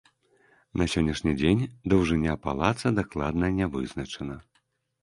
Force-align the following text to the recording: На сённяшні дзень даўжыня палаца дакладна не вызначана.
На 0.81 0.87
сённяшні 0.93 1.33
дзень 1.41 1.61
даўжыня 1.93 2.33
палаца 2.47 2.87
дакладна 3.03 3.45
не 3.61 3.65
вызначана. 3.79 4.45